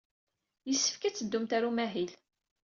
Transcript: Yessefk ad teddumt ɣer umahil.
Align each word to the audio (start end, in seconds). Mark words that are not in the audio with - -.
Yessefk 0.69 1.01
ad 1.03 1.15
teddumt 1.15 1.55
ɣer 1.55 1.63
umahil. 1.69 2.11